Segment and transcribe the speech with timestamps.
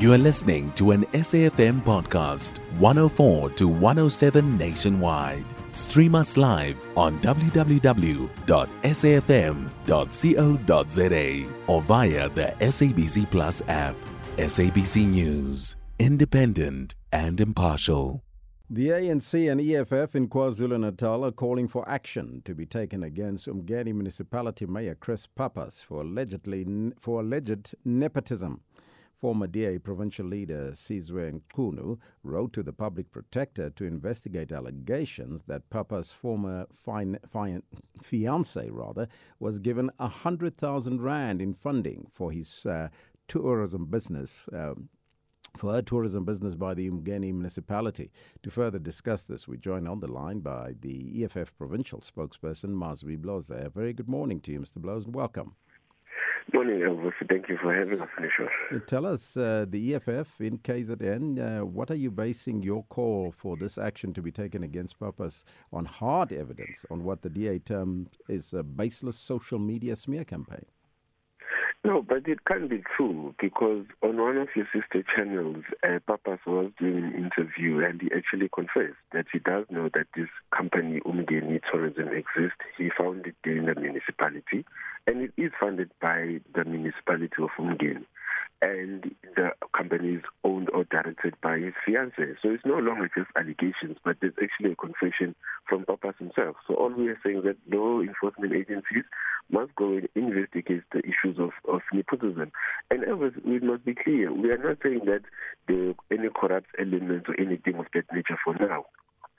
[0.00, 5.44] You are listening to an SAFM podcast, 104 to 107 nationwide.
[5.72, 7.74] Stream us live on www.safm.co.za
[11.66, 13.94] or via the SABC Plus app.
[14.38, 18.22] SABC News, independent and impartial.
[18.72, 23.92] The ANC and EFF in KwaZulu-Natal are calling for action to be taken against Umngeni
[23.92, 28.60] Municipality Mayor Chris Pappas for allegedly for alleged nepotism.
[29.20, 35.68] Former DA provincial leader Sizwe Mchunu wrote to the public protector to investigate allegations that
[35.68, 37.18] Pappas' former fine,
[38.02, 42.88] fiance rather was given 100,000 rand in funding for his uh,
[43.28, 44.48] tourism business.
[44.54, 44.88] Um,
[45.58, 48.12] for her tourism business by the Umngeni municipality.
[48.44, 53.16] To further discuss this, we join on the line by the EFF provincial spokesperson, Mazwi
[53.16, 53.50] Blose.
[53.50, 54.76] A very good morning to you, Mr.
[54.76, 55.56] Blose, and welcome.
[56.52, 57.12] Morning, Elvis.
[57.28, 58.48] Thank you for having us on the show.
[58.74, 63.30] Uh, tell us, uh, the EFF in KZN, uh, what are you basing your call
[63.30, 67.58] for this action to be taken against Pappas on hard evidence on what the DA
[67.60, 70.64] term is a baseless social media smear campaign?
[71.84, 76.40] No, but it can't be true because on one of your sister channels, uh, Pappas
[76.46, 81.00] was doing an interview and he actually confessed that he does know that this company,
[81.06, 82.60] Umngeni Tourism, exists.
[82.76, 84.66] He founded it in the municipality
[85.10, 88.04] and it is funded by the municipality of Umngeni.
[88.62, 92.36] And the company is owned or directed by his fiancée.
[92.40, 95.34] So it's no longer just allegations, but there's actually a confession
[95.68, 96.56] from Pappas himself.
[96.68, 99.04] So all we are saying that law enforcement agencies
[99.50, 102.52] must go and investigate the issues of, of nepotism.
[102.90, 105.22] And Elvis, we must be clear, we are not saying that
[105.66, 108.84] there are any corrupt elements or anything of that nature for now.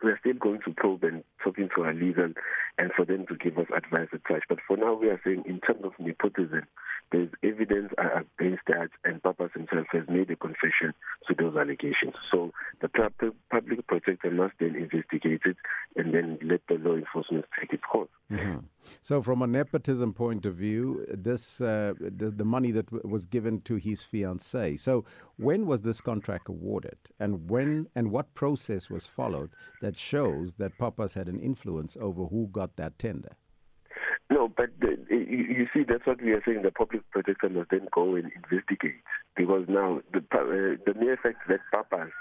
[0.03, 2.33] We are still going to probe and talking to our legal
[2.77, 4.43] and for them to give us advice at such.
[4.49, 6.63] But for now, we are saying in terms of nepotism,
[7.11, 10.93] there's evidence against that, and Pappas himself has made a confession
[11.27, 12.15] to those allegations.
[12.31, 12.89] So the
[13.49, 15.57] public protector must then investigate it
[15.95, 18.09] and then let the law enforcement take its course.
[18.31, 18.59] Mm-hmm.
[19.01, 23.25] So, from a nepotism point of view, this uh, the, the, money that w- was
[23.25, 24.79] given to his fiancée.
[24.79, 25.05] So,
[25.37, 29.51] when was this contract awarded, and when and what process was followed
[29.81, 33.35] that shows that Pappas had an influence over who got that tender?
[34.31, 36.61] No, but the, you, see, that's what we are saying.
[36.63, 39.03] The public protector must then go and investigate
[39.35, 42.11] because now the uh, the mere fact that Pappas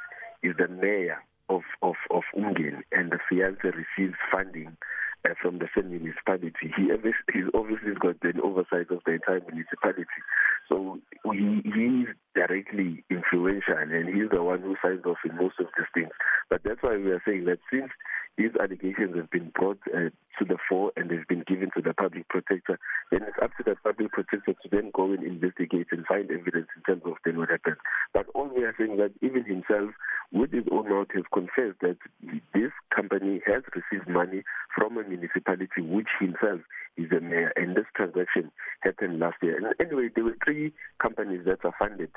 [0.42, 4.76] is the mayor of of of Ungen and the fiance receives funding
[5.24, 6.74] uh, from the same municipality.
[6.76, 6.90] He
[7.32, 10.20] he's obviously got an oversight of the entire municipality.
[10.68, 10.98] So
[11.32, 15.86] he he's directly influential and he's the one who signs off in most of these
[15.94, 16.12] things.
[16.48, 17.90] But that's why we are saying that since
[18.38, 20.08] these allegations have been brought uh,
[20.38, 22.78] to the fore and they've been given to the public protector,
[23.10, 26.68] then it's up to the public protector to then go and investigate and find evidence
[26.76, 27.76] in terms of then what happened.
[28.14, 29.90] But all we are saying that even himself,
[30.32, 31.98] with his own mouth, has confessed that
[32.54, 34.42] this company has received money
[34.74, 36.60] from a municipality which himself
[36.96, 39.56] is a mayor, and this transaction happened last year.
[39.56, 42.10] And anyway, there were three companies that are funded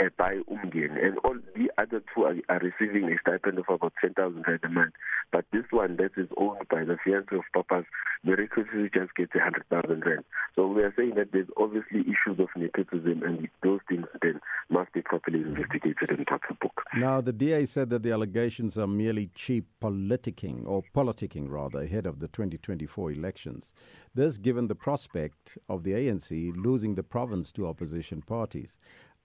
[0.00, 3.92] uh, by Umgen, and all the other two are, are receiving a stipend of about
[4.00, 4.94] 10,000 rand a month.
[5.30, 7.84] But this one that is owned by the fiance of Pappas,
[8.24, 10.24] miraculously just gets 100,000 rand.
[10.54, 14.92] So we are saying that there's obviously issues of nepotism, and those things then must
[14.92, 16.26] be properly investigated and
[16.60, 16.82] book.
[16.94, 22.06] Now, the DA said that the allegations are merely cheap politicking, or politicking rather, ahead
[22.06, 23.72] of the 2024 elections.
[24.14, 28.78] This given the prospect of the ANC losing the province to opposition parties.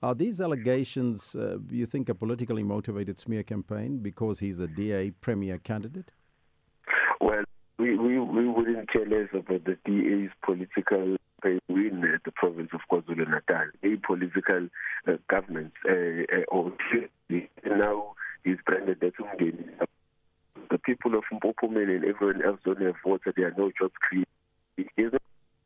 [0.04, 5.10] Are these allegations, uh, you think, a politically motivated smear campaign because he's a DA
[5.10, 6.12] premier candidate?
[7.20, 7.44] Well,
[7.80, 11.18] we, we, we wouldn't care less about the DA's political
[11.68, 13.70] win at the province of KwaZulu Natal.
[13.84, 14.68] A political
[15.08, 15.94] uh, government, uh,
[16.54, 16.70] uh,
[17.66, 23.56] now he's branded The people of Mpophomeni and everyone else don't have water, there are
[23.58, 24.28] no jobs created.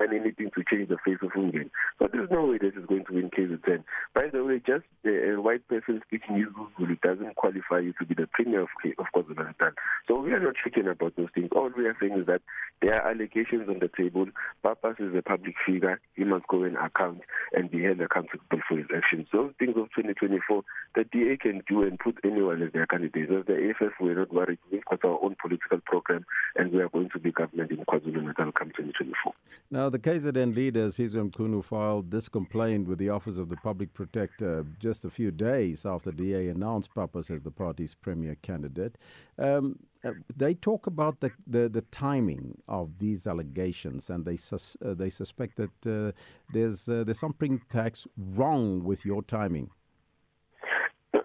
[0.01, 1.69] Done anything to change the face of Ungen.
[1.99, 3.83] So there's no way this is going to win KZN.
[4.15, 6.43] By the way, just a, a white person speaking
[6.79, 9.71] Zulu doesn't qualify you to be the premier of, of KwaZulu-Natal.
[10.07, 11.49] So we are not speaking about those things.
[11.55, 12.41] All we are saying is that
[12.81, 14.25] there are allegations on the table.
[14.63, 16.01] Pappas is a public figure.
[16.15, 17.21] He must go and account
[17.53, 19.27] and be held accountable for his actions.
[19.31, 20.63] Those things of 2024,
[20.95, 23.29] the DA can do and put anyone as their candidate.
[23.29, 24.57] As the EFF, we're not worried.
[24.71, 26.25] We've got our own political program
[26.55, 29.33] and we are going to be government in KwaZulu-Natal come 2024.
[29.69, 33.93] Now, the KZN leader, Sizwe Mchunu, filed this complaint with the Office of the Public
[33.93, 38.97] Protector just a few days after DA announced Pappas as the party's premier candidate.
[39.37, 44.75] Um, uh, they talk about the, the, the, timing of these allegations, and they sus,
[44.83, 46.11] uh, they suspect that uh,
[46.51, 49.69] there's uh, there's something tax wrong with your timing.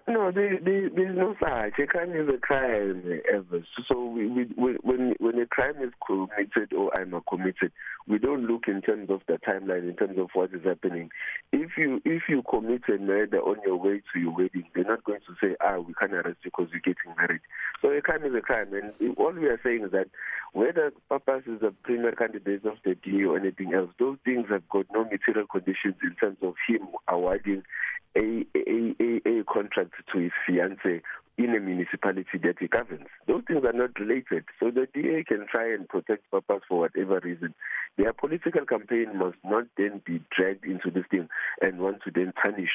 [0.09, 1.77] No, there, there, there's no such.
[1.79, 3.61] A crime is a crime, ever.
[3.89, 7.73] So we, we, when when a crime is committed or I'm committed,
[8.07, 11.09] we don't look in terms of the timeline, in terms of what is happening.
[11.51, 15.03] If you if you commit a murder on your way to your wedding, they're not
[15.03, 17.41] going to say, ah, we can't arrest you because you're getting married.
[17.81, 20.07] So a crime is a crime, and all we are saying is that
[20.53, 24.69] whether Pappas is a premier candidate of the DA or anything else, those things have
[24.69, 27.63] got no material conditions in terms of him awarding
[28.15, 31.01] a, a, a, a contract to his fiancée
[31.37, 33.05] in a municipality that he governs.
[33.27, 34.45] Those things are not related.
[34.59, 37.53] So the DA can try and protect Pappas for whatever reason.
[37.97, 41.29] Their political campaign must not then be dragged into this thing
[41.61, 42.71] and want to then punish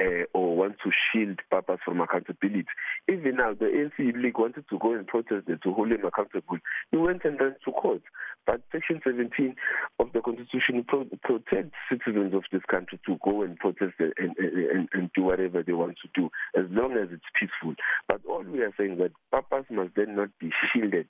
[0.00, 2.66] uh, or want to shield Pappas from accountability.
[3.08, 6.58] Even now, the ANC League wanted to go and protest to hold him accountable.
[6.90, 8.02] He went and went to court.
[8.46, 9.54] But Section 17
[9.98, 14.36] of the Constitution pro- protects citizens of this country to go and protest and, and,
[14.38, 17.74] and, and, do whatever they want to do, as long as it's peaceful.
[18.08, 21.08] But all we are saying that Pappas must then not be shielded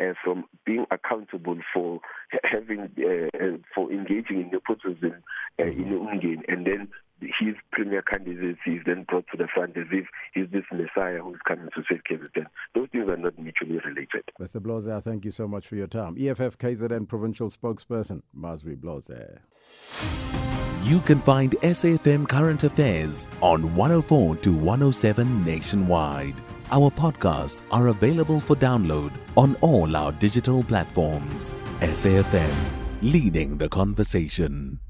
[0.00, 2.00] uh, from being accountable for
[2.44, 5.22] having uh, uh, for engaging in nepotism
[5.58, 6.88] uh, in Umngeni, and then
[7.20, 11.38] his premier candidacy is then brought to the front as if he's this messiah who's
[11.46, 12.46] coming to save KZN.
[12.74, 14.24] Those things are not mutually related.
[14.40, 14.62] Mr.
[14.62, 16.16] Blose, thank you so much for your time.
[16.18, 19.10] EFF KZN provincial spokesperson, Mazwi Blose.
[20.84, 26.36] You can find SAFM Current Affairs on 104 to 107 nationwide.
[26.70, 31.54] Our podcasts are available for download on all our digital platforms.
[31.80, 32.54] SAFM,
[33.02, 34.80] leading the conversation.